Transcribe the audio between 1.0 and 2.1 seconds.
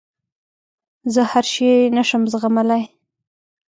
زه هر شی نه